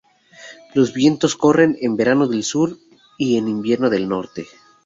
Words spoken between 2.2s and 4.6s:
del sur y en invierno del norte.